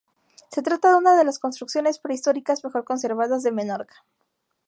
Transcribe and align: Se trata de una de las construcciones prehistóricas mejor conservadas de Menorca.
Se 0.49 0.63
trata 0.63 0.89
de 0.89 0.95
una 0.97 1.15
de 1.15 1.23
las 1.23 1.37
construcciones 1.37 1.99
prehistóricas 1.99 2.63
mejor 2.63 2.83
conservadas 2.85 3.43
de 3.43 3.51
Menorca. 3.51 4.03